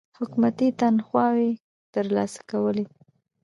[0.19, 1.51] حکومتي تنخواوې
[1.93, 2.85] تر لاسه کولې.